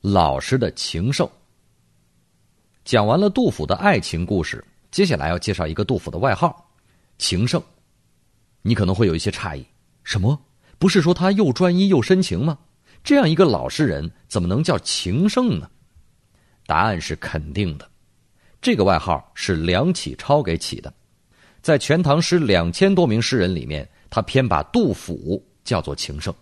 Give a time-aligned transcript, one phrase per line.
[0.00, 1.28] 老实的情圣。
[2.84, 6.72] 讲完了杜甫的爱情故事，接下来要介绍一个杜甫的外号——
[7.18, 7.62] 情圣。
[8.62, 9.66] 你可能会有一些诧异：
[10.04, 10.40] 什么？
[10.78, 12.58] 不是说他又专一又深情吗？
[13.02, 15.68] 这样一个老实人，怎么能叫情圣呢？
[16.66, 17.88] 答案是肯定的。
[18.60, 20.92] 这个外号是梁启超给起的，
[21.60, 26.32] 在《全唐诗》两千多名诗人里面，他偏把杜甫叫做情圣。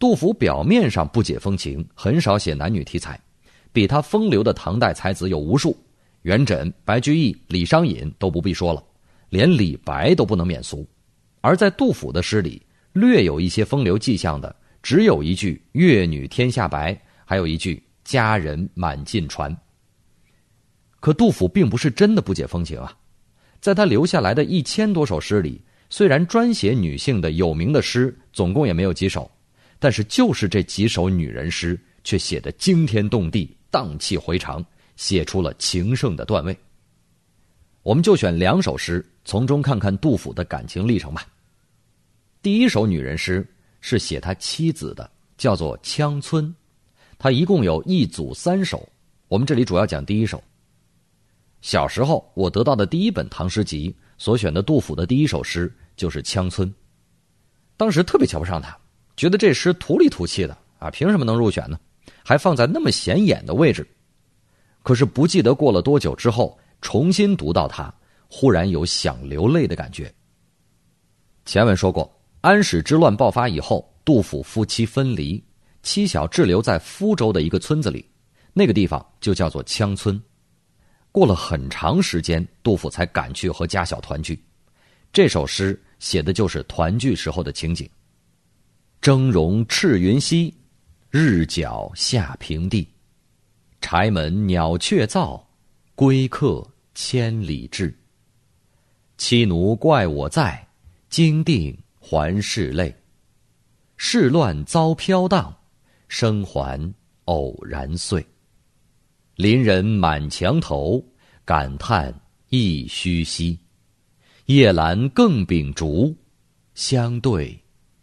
[0.00, 3.20] 杜甫表面上不解风情，很少写男女题材，
[3.70, 5.76] 比他风流的唐代才子有无数，
[6.22, 8.82] 元稹、白居易、李商隐都不必说了，
[9.28, 10.88] 连李白都不能免俗。
[11.42, 12.62] 而在杜甫的诗里，
[12.94, 19.54] 略有一些风流迹象的，只有一句“越女天下白”，还有一句“佳人满襟传”。
[20.98, 22.90] 可杜甫并不是真的不解风情啊，
[23.60, 29.30] 在他留下来的一千多首诗里，虽然专写女性的有名的诗总共也没有几首，
[29.80, 36.56] 但是就是这几首女人诗，却写得惊天动地、荡气回肠，写出了情圣的段位。
[37.82, 41.26] 我们就选两首诗，从中看看杜甫的感情历程吧。
[42.42, 43.44] 第一首女人诗
[43.80, 46.44] 是写他妻子的，叫做《羌村》，
[47.18, 48.86] 他一共有一组三首，
[49.28, 50.42] 我们这里主要讲第一首。
[51.62, 56.68] 小时候，我得到的第一本唐诗集所选的杜甫的第一首诗就是《羌村》。
[57.78, 58.78] 当时特别瞧不上他，
[59.20, 61.78] 觉得这诗土里土气的啊，凭什么能入选呢？
[62.24, 63.86] 还放在那么显眼的位置。
[64.82, 67.92] 可是不记得过了多久之后，重新读到它，
[68.30, 70.10] 忽然有想流泪的感觉。
[71.44, 75.44] 前文说过，安史之乱爆发以后，杜甫夫妻分离，
[75.82, 78.08] 妻小滞留在福州的一个村子里，
[78.54, 80.18] 那个地方就叫做羌村。
[81.12, 84.42] 过了很长时间，杜甫才赶去和家小团聚。
[85.12, 87.86] 这首诗写的就是团聚时候的情景。
[89.00, 90.52] 峥嵘赤云西，
[91.08, 92.86] 日角下平地。
[93.80, 95.42] 柴门鸟雀噪，
[95.94, 96.62] 归客
[96.94, 97.98] 千里至。
[99.16, 100.68] 妻奴怪我在，
[101.08, 102.94] 惊定还是泪。
[103.96, 105.56] 事乱遭飘荡，
[106.06, 106.92] 生还
[107.24, 108.22] 偶然碎。
[109.34, 111.02] 邻人满墙头，
[111.46, 112.14] 感叹
[112.50, 113.58] 亦虚兮。
[114.44, 116.14] 夜阑更秉烛，
[116.74, 117.58] 相对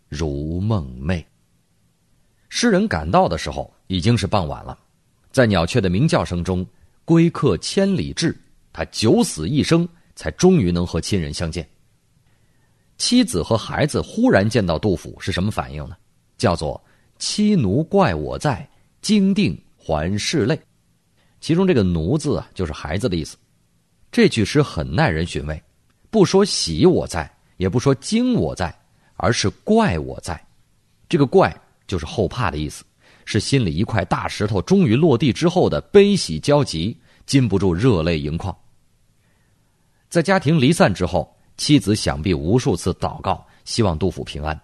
[0.09, 1.23] 如梦寐。
[2.50, 4.78] 诗人赶到的时候已经是傍晚了，
[5.31, 6.66] 在鸟雀的鸣叫声中，
[7.03, 8.35] 归客千里至，
[8.72, 11.67] 他九死一生，才终于能和亲人相见。
[12.97, 15.96] 妻子和孩子忽然见到杜甫是什么反应呢？
[16.38, 16.84] 叫做
[17.19, 18.67] “妻奴怪我在，
[19.01, 20.59] 惊定还是泪。”
[21.40, 23.38] 其中这个“奴”字啊，就是孩子的意思。
[24.12, 25.62] 这句诗很耐人寻味，
[26.09, 28.75] 不说喜我在，也不说惊我在，
[29.17, 30.41] 而是怪我在。
[31.09, 31.55] 这个“怪”
[31.85, 32.83] 就是后怕的意思，
[33.25, 38.55] 是心里一块大石头终于落地之后的悲喜交集，禁不住热泪盈眶。
[40.09, 44.59] 在家庭离散之后，妻子想必无数次祷告，希望杜甫平安。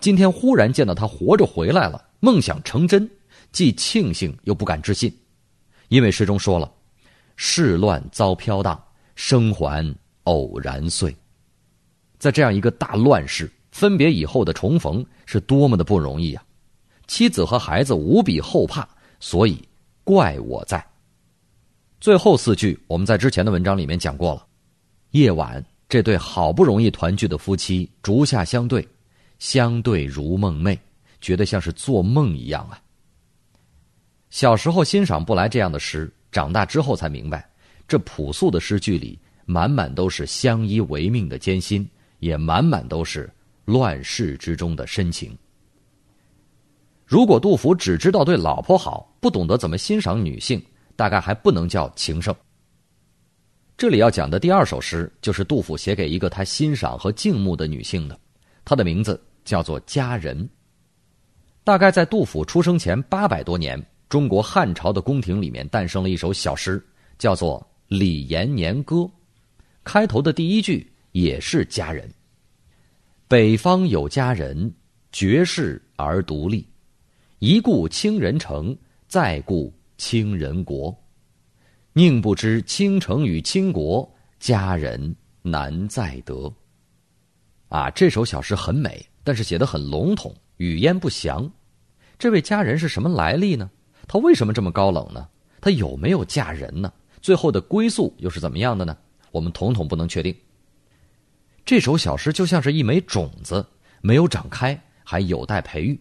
[0.00, 3.08] 今天忽然见到他活着回来了，梦想成真，
[3.52, 5.14] 既庆幸又不敢置信。
[5.88, 6.70] 因为诗中说了，
[7.36, 8.82] 世乱遭飘荡，
[9.14, 11.14] 生还偶然碎。
[12.18, 16.44] 在这样一个大乱世，分别以后的重逢是多么的不容易啊！
[17.08, 18.86] 妻子和孩子无比后怕，
[19.18, 19.60] 所以
[20.04, 20.84] 怪我在。
[22.00, 24.46] 最后四句我们在之前的文章里面讲过了。
[25.10, 28.86] 夜晚，这对好不容易团聚的夫妻烛下相对，
[29.38, 30.78] 相对如梦寐，
[31.20, 32.80] 觉得像是做梦一样啊。
[34.30, 37.48] 小时候欣赏不来这样的诗，长大之后才明白，
[37.86, 41.88] 这朴素的诗句里满满都是相依为命的艰辛，
[42.18, 43.30] 也满满都是
[43.64, 45.36] 乱世之中的深情。
[47.06, 50.62] 如果杜甫只知道对老婆好，不懂得怎么欣赏女性，
[50.96, 52.34] 大概还不能叫情圣。
[53.76, 58.18] 这里要讲的第二首诗，就是杜甫写给一个他欣赏和敬慕的女性的，
[58.64, 60.48] 她的名字叫做佳人。
[61.64, 63.80] 大概在杜甫出生前八百多年。
[64.08, 66.84] 中国汉朝的宫廷里面诞生了一首小诗，
[67.16, 67.58] 叫做
[67.88, 68.96] 《李延年歌》，
[69.84, 72.06] 开头的第一句也是佳人。
[73.32, 74.70] 北方有佳人，
[75.10, 76.68] 绝世而独立，
[77.38, 78.76] 一顾倾人城，
[79.08, 80.94] 再顾倾人国。
[81.94, 84.06] 宁不知倾城与倾国，
[84.38, 86.52] 佳人难再得。
[87.70, 91.50] 啊，这首小诗很美，但是写的很笼统，语焉不详。
[92.18, 93.70] 这位佳人是什么来历呢？
[94.06, 95.26] 她为什么这么高冷呢？
[95.58, 96.92] 她有没有嫁人呢？
[97.22, 98.94] 最后的归宿又是怎么样的呢？
[99.30, 100.36] 我们统统不能确定。
[101.64, 103.64] 这首小诗就像是一枚种子，
[104.00, 105.98] 没有长开，还有待培育。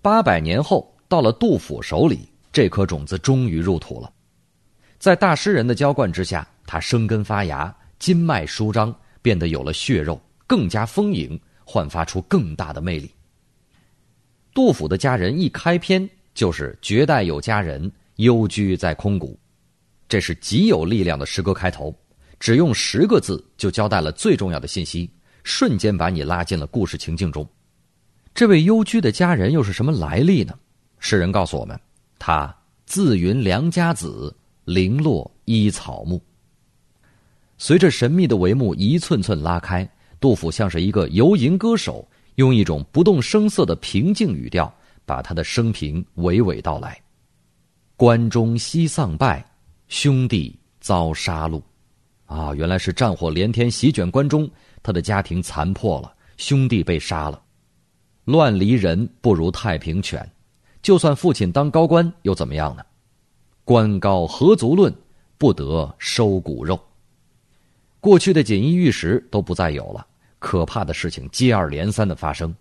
[0.00, 4.10] 八百年后，到了杜甫手里，这颗种子终于入土了。
[4.98, 13.10] 在大诗人的浇灌之下，它生根发芽，筋脉舒张，变得有了血肉，更加丰盈，焕发出更大的魅力。
[14.54, 19.38] 杜甫的佳人一开篇就是“绝代有佳人，幽居在空谷”，
[20.08, 21.94] 这是极有力量的诗歌开头。
[22.38, 25.10] 只用十个字就交代了最重要的信息，
[25.42, 27.46] 瞬间把你拉进了故事情境中。
[28.34, 30.58] 这位幽居的佳人又是什么来历呢？
[30.98, 31.78] 诗人告诉我们，
[32.18, 32.54] 他
[32.84, 34.34] 自云良家子，
[34.64, 36.20] 零落依草木。
[37.58, 39.88] 随着神秘的帷幕一寸寸拉开，
[40.20, 44.72] 杜甫像是一个游吟歌手，用一种不动声色的平静语调，
[45.06, 47.00] 把他的生平娓娓道来：
[47.96, 49.42] 关中西丧败，
[49.88, 51.62] 兄弟遭杀戮。
[52.26, 54.48] 啊，原来是战火连天席卷关中，
[54.82, 57.40] 他的家庭残破了，兄弟被杀了。
[58.24, 60.28] 乱离人不如太平犬，
[60.82, 62.84] 就算父亲当高官又怎么样呢？
[63.64, 64.92] 官高何足论，
[65.38, 66.78] 不得收骨肉。
[68.00, 70.06] 过去的锦衣玉食都不再有了，
[70.38, 72.54] 可怕的事情接二连三的发生，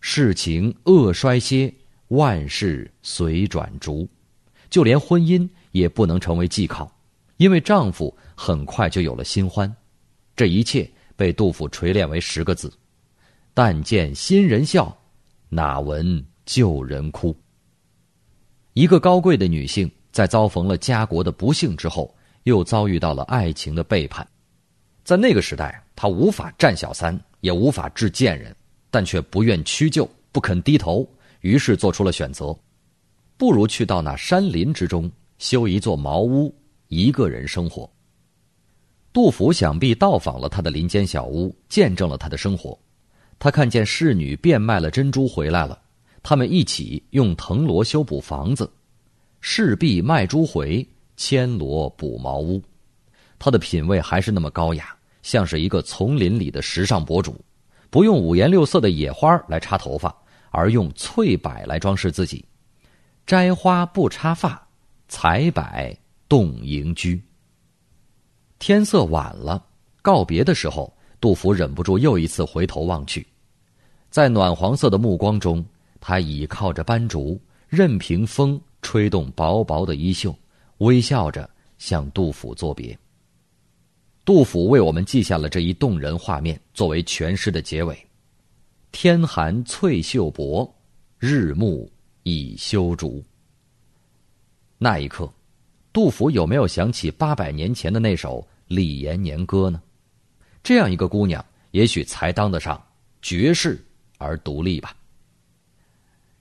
[0.00, 1.72] 事情恶衰歇，
[2.08, 4.08] 万事随转逐，
[4.70, 6.90] 就连婚姻也不能成为寄靠。
[7.36, 9.74] 因为丈夫很快就有了新欢，
[10.36, 12.70] 这一切被杜甫锤炼为十个字
[13.54, 14.94] ：“但见新人笑，
[15.48, 17.34] 哪闻旧人哭。”
[18.74, 24.24] 一个高贵的女性在遭逢了家国的不幸之后，又遭遇到了爱情的背叛。
[25.02, 28.54] 在那个时代，她无法战小三，也无法治贱人，
[28.90, 31.08] 但却不愿屈就，不肯低头，
[31.40, 32.54] 于是做出了选择：
[33.38, 36.54] 不如去到那山林之中，修一座茅屋。
[36.88, 37.90] 一个人生活。
[39.16, 42.78] 杜甫想必到访了他的林间小屋，见证了他的生活。
[43.38, 45.80] 他看见侍女变卖了珍珠回来了，
[46.22, 48.70] 他们一起用藤萝修补房子，
[49.40, 50.86] 侍婢卖珠回，
[51.16, 52.60] 牵罗补茅屋。
[53.38, 57.42] 他的品味还是那么高雅，像是一个丛林里的时尚博主，
[57.88, 60.14] 不用五颜六色的野花来插头发，
[60.50, 62.44] 而用翠柏来装饰自己。
[63.24, 64.68] 摘花不插发，
[65.08, 65.64] 采柏。
[66.28, 67.18] 动营居。
[68.58, 69.64] 天色晚了，
[70.02, 73.26] 告别的时候，杜甫忍不住又一次回头望去，
[74.10, 75.64] 在暖黄色的目光中，
[76.00, 80.34] 他倚靠着斑竹，任凭风吹动薄薄的衣袖，
[80.78, 81.48] 微笑着
[81.78, 82.98] 向杜甫作别。
[84.24, 87.96] 杜甫为我们记下了这一动人画面，作为全诗的结尾
[88.90, 90.68] ：“天寒翠袖薄，
[91.18, 91.88] 日暮
[92.24, 93.22] 已修竹。”
[94.78, 95.30] 那一刻。
[95.96, 99.80] 杜甫有没有想起八百年前的那首《李延年歌》呢？
[100.62, 102.78] 这样一个姑娘，也许才当得上
[103.22, 103.82] 绝世
[104.18, 104.94] 而独立吧。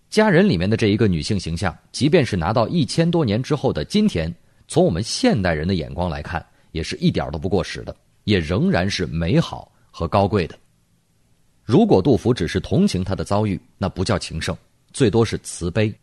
[0.10, 4.30] 佳人里面的这一个女性形象，即便是拿到一千多年之后的今天，
[4.68, 10.60] 从我们现代人的眼光来看，也是一点儿都不过时的，也仍然是美好和高贵的。
[11.64, 14.54] 如果杜甫只是同情她的遭遇，那不叫情圣，
[14.92, 15.96] 最多是慈悲。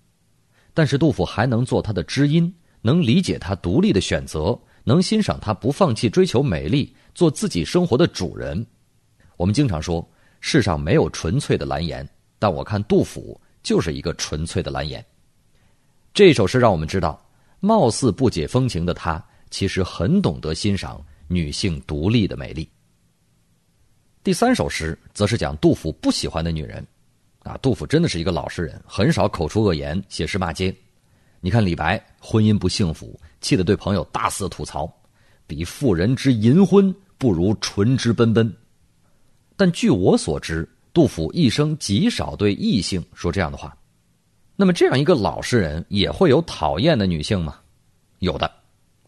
[0.73, 2.51] 但是杜甫还能做她的知音。
[2.82, 8.64] 能理解他独立的选择，能欣赏他不放弃追求美丽，做自己生活的主人。
[9.37, 10.06] 我们经常说
[10.40, 12.06] 世上没有纯粹的蓝颜，
[12.38, 15.05] 但我看杜甫就是一个纯粹的蓝颜。
[16.12, 17.25] 这首诗让我们知道，
[17.60, 22.69] 貌似不解风情的他，其实很懂得欣赏女性独立的美丽。
[24.24, 26.86] 第三首诗则是讲杜甫不喜欢的女人，
[27.44, 30.74] 啊，杜甫真的是一个老实人，很少口出恶言，写诗骂街。
[31.44, 34.89] 你看李白婚姻不幸福，气得对朋友大肆吐槽
[35.44, 38.51] ：“比妇人之淫婚，不如纯之奔奔。”
[39.56, 43.77] 但据我所知，杜甫一生极少对异性说这样的话。
[44.55, 47.58] 那么，这样一个老实人也会有讨厌的女性吗？
[48.20, 48.49] 有的。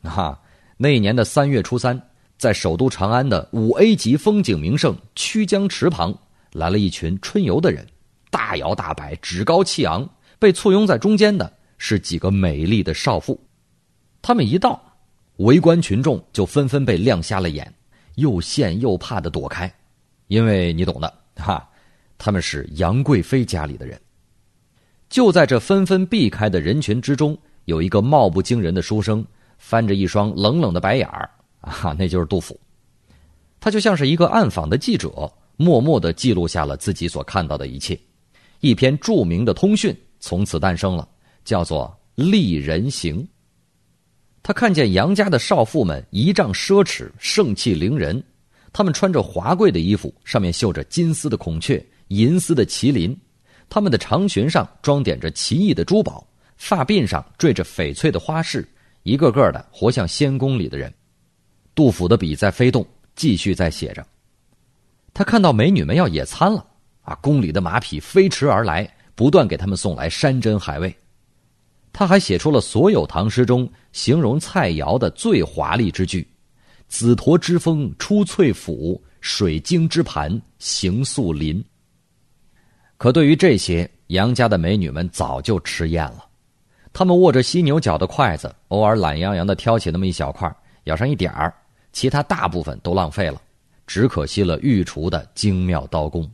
[0.02, 0.36] 哈，
[0.76, 2.00] 那一年的三月初三，
[2.36, 6.12] 在首都长安的五 A 级风景名胜曲江池旁，
[6.50, 7.86] 来了一群春游的人，
[8.28, 10.08] 大摇大摆，趾高气昂，
[10.40, 11.52] 被簇拥在中间的。
[11.86, 13.38] 是几个美丽的少妇，
[14.22, 14.82] 他们一到，
[15.36, 17.70] 围观群众就纷纷被亮瞎了眼，
[18.14, 19.70] 又羡又怕的躲开，
[20.28, 21.68] 因为你懂的哈，
[22.16, 24.00] 他们是杨贵妃家里的人。
[25.10, 27.36] 就在这纷纷避开的人群之中，
[27.66, 29.22] 有一个貌不惊人的书生，
[29.58, 31.28] 翻着一双冷冷的白眼儿
[31.60, 32.58] 啊，那就是杜甫。
[33.60, 38.00] 他就像是一个暗访的记者，默默的记录下了自己所看到的一切，
[38.60, 41.06] 一篇著名的通讯从此诞生了。
[41.44, 43.26] 叫做丽人行。
[44.42, 48.22] 他看见杨家的少妇们仪仗奢侈，盛气凌人，
[48.74, 53.16] 她们穿着华贵的衣服，上面绣着金丝的孔雀、银丝的麒麟，
[53.70, 58.68] 他们的长裙上装点着奇异的珠宝，发鬓上缀着翡翠的花饰，
[59.04, 60.92] 一个个的活像仙宫里的人。
[61.74, 62.86] 杜甫的笔在飞动，
[63.16, 64.06] 继续在写着。
[65.14, 66.66] 他看到美女们要野餐了，
[67.02, 70.94] 啊，宫里的马匹飞驰而来，不断给他们送来山珍海味。
[71.94, 76.28] 他还写出了所有唐诗中形容菜肴的最华丽之句
[76.88, 81.64] ：“紫驼之峰出翠府，水晶之盘行素林。”
[82.98, 86.26] 可对于这些，杨家的美女们早就吃厌了。
[86.92, 90.52] 她们握着犀牛角的筷子，偶尔懒洋洋的挑起那么一小块，
[90.84, 91.54] 咬上一点儿，
[91.92, 93.40] 其他大部分都浪费了，
[93.86, 96.28] 只可惜了御厨的精妙刀工。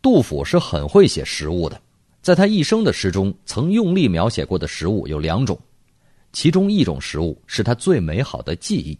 [0.00, 1.80] 杜甫是很会写食物的。
[2.26, 5.56] 在他一生的诗中，曾用力描写过的食物有两种，
[6.32, 8.98] 其中一种食物是他最美好的记忆，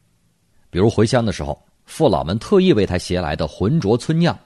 [0.70, 4.38] 比如回乡的时候，父老们特意为他携来的浑浊村酿，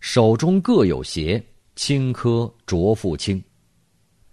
[0.00, 1.40] 手中各有鞋，
[1.76, 3.40] 青稞浊复清；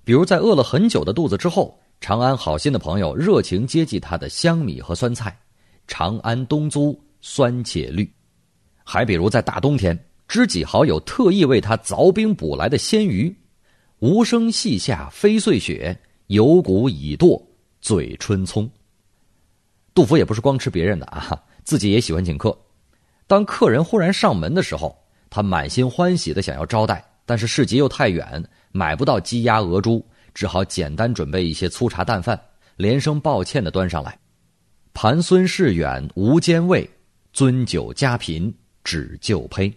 [0.04, 5.40] 比如在饿了很久的肚子之后，长安好心的朋友热情接济他的香米和酸菜，
[5.86, 8.04] 长安东租酸且绿；
[8.84, 9.96] 还比如在大冬天，
[10.28, 13.32] 知己好友特意为他凿冰捕来的鲜鱼。
[14.04, 17.42] 无声细下飞碎雪，有骨已堕
[17.80, 18.70] 嘴春葱。
[19.94, 22.54] 杜甫也不是光吃别人的啊， 自己也喜欢请客。
[23.28, 24.94] 当客人忽然上门的时候，
[25.30, 28.44] 他满心欢喜的想要招待，但是市集又太远，
[28.74, 32.38] 买不到鸡鸭鹅猪，只好简单准备一些粗茶淡饭，
[32.76, 34.20] 连声抱歉的端上来。
[34.94, 36.90] 盘孙市远无兼味，
[37.34, 39.74] 樽酒家贫只就胚。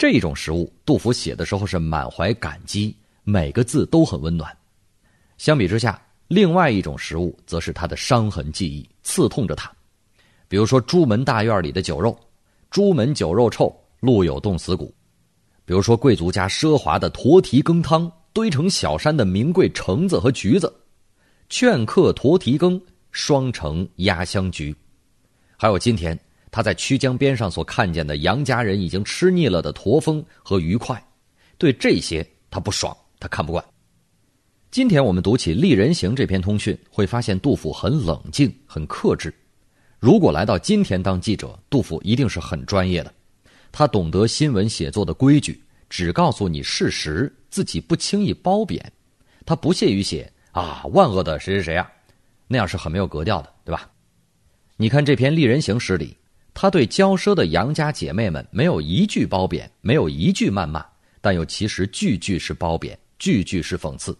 [0.00, 2.96] 这种食物，杜甫写的时候是满怀感激。
[3.22, 4.50] 每个字都很温暖。
[5.36, 9.70] 相比之下，另外一种食物则是他的伤痕记忆，刺痛着他。
[10.48, 12.18] 比如说，朱门大院里的酒肉，
[12.70, 14.86] 朱门酒肉臭，路有冻死骨；
[15.66, 20.66] 比如说，贵族家奢华的驼蹄羹汤，堆成小山的名贵橙子和橘子；
[21.50, 22.80] 劝客驼蹄羹，
[23.12, 24.74] 双城压香橘；
[25.58, 26.18] 还有今天
[26.50, 31.02] 他在曲江边上所看见的杨家人已经吃腻了的驼峰和鱼块，
[31.58, 32.96] 对这些他不爽。
[33.18, 33.62] 他看不惯。
[34.70, 39.34] 今天我们读起《丽人行》这篇通讯，会发现杜甫很冷静、很克制。
[39.98, 43.12] 如果来到今天当记者，杜甫一定是很专业的。
[43.70, 48.90] 他懂得新闻写作的规矩，只告诉你事实，自己不轻易褒贬。
[49.44, 51.90] 他不屑于写啊万恶的谁谁谁啊，
[52.48, 53.90] 那样是很没有格调的，对吧？
[54.76, 56.16] 你看这篇《丽人行》诗里，
[56.60, 60.84] 他对骄奢的杨家姐妹们没有一句褒贬，没有一句谩骂，
[61.22, 62.98] 但又其实句句是褒贬。
[63.18, 64.14] 句句是讽刺，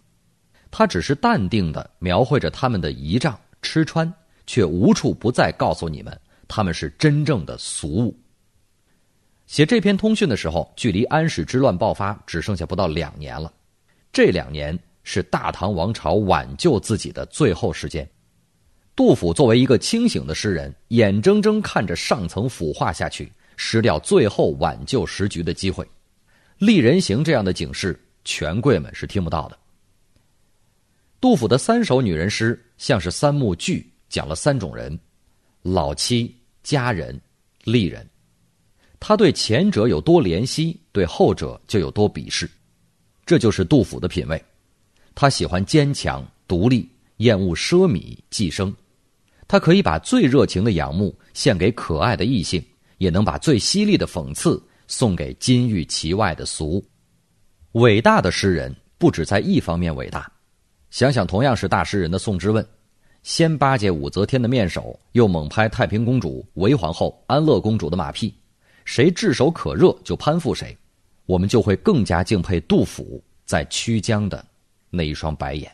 [0.71, 4.11] 他只是淡定的描绘着他们的仪仗吃穿，
[4.47, 8.19] 却无处不在告诉你们，他们是真正的俗物。
[9.45, 13.53] 写这篇通讯的时候，距离安史之乱爆发只剩下不到两年了，
[14.11, 18.09] 这两年是大唐王朝挽救自己的最后时间。
[19.01, 25.89] 杜甫作为一个清醒的诗人，眼睁睁看着上层腐化下去，失掉最后挽救时局的机会。
[26.59, 27.99] 丽人行这样的警示。
[28.23, 29.57] 权贵们是听不到的。
[31.19, 34.99] 杜甫的三首女人诗像是三幕剧，讲了三种人：
[35.63, 37.19] 老妻、佳人、
[37.63, 38.07] 丽人。
[38.99, 42.47] 他对前者有多怜惜，对后者就有多鄙视。
[43.25, 44.39] 这就是杜甫的品味。
[45.15, 48.71] 他喜欢坚强独立，厌恶奢靡寄生。
[49.51, 52.63] 他可以把最热情的仰慕献给可爱的异性，
[52.99, 56.81] 也能把最犀利的讽刺送给金玉其外的俗。
[57.73, 60.31] 伟大的诗人不止在一方面伟大，
[60.89, 62.65] 想想同样是大诗人的宋之问，
[63.23, 68.33] 先巴结武则天的面首，又猛拍太平公主、韦皇后、安乐公主的马屁，
[68.85, 70.73] 谁炙手可热就攀附谁，
[71.25, 74.45] 我们就会更加敬佩杜甫在曲江的
[74.89, 75.69] 那一双白眼。